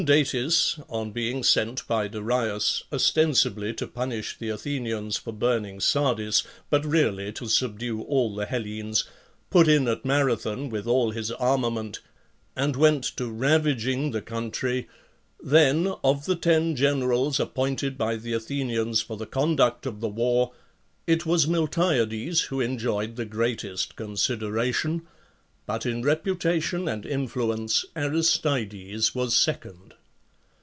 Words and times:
Datis, 0.01 0.79
on 0.89 1.11
being 1.11 1.43
sent 1.43 1.85
by 1.87 2.07
Darius 2.07 2.85
ostensibly 2.91 3.71
to 3.75 3.85
punish 3.85 4.35
the 4.35 4.49
Athenians 4.49 5.17
for 5.17 5.31
burning 5.31 5.79
Sardis, 5.79 6.41
but 6.71 6.83
really 6.83 7.31
to 7.33 7.47
subdue 7.47 8.01
all 8.01 8.33
the 8.33 8.47
Hellenes, 8.47 9.03
put 9.51 9.67
in 9.67 9.87
at 9.87 10.03
Marathon 10.03 10.69
with 10.69 10.87
all 10.87 11.11
his 11.11 11.29
armament 11.33 11.99
and 12.55 12.75
went 12.75 13.03
to 13.17 13.27
ravaging 13.29 14.09
the 14.09 14.23
country, 14.23 14.89
then, 15.39 15.93
of 16.03 16.25
the 16.25 16.35
ten 16.35 16.75
generals 16.75 17.39
appointed 17.39 17.95
by 17.95 18.15
the 18.15 18.33
Athenians 18.33 19.01
for 19.03 19.17
the 19.17 19.27
conduct 19.27 19.85
of 19.85 19.99
the 20.01 20.09
war, 20.09 20.51
it 21.05 21.27
was 21.27 21.45
Miltiades 21.45 22.45
who 22.47 22.59
enjoyed 22.59 23.17
the 23.17 23.25
greatest 23.25 23.95
con 23.95 24.15
sideration, 24.15 25.03
but 25.67 25.85
in 25.85 26.01
reputation 26.01 26.87
and 26.87 27.05
influence 27.05 27.85
Aristides 27.95 29.13
was 29.13 29.39
second. 29.39 29.93